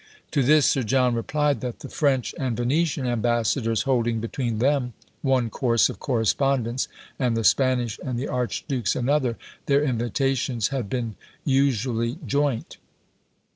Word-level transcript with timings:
To 0.31 0.41
this 0.41 0.65
Sir 0.65 0.81
John 0.81 1.13
replied, 1.13 1.61
that 1.61 1.81
the 1.81 1.87
French 1.87 2.33
and 2.39 2.57
Venetian 2.57 3.05
ambassadors 3.05 3.83
holding 3.83 4.19
between 4.19 4.57
them 4.57 4.93
one 5.21 5.51
course 5.51 5.89
of 5.89 5.99
correspondence, 5.99 6.87
and 7.19 7.37
the 7.37 7.43
Spanish 7.43 7.99
and 8.03 8.17
the 8.17 8.27
archduke's 8.27 8.95
another, 8.95 9.37
their 9.67 9.83
invitations 9.83 10.69
had 10.69 10.89
been 10.89 11.17
usually 11.45 12.17
joint. 12.25 12.77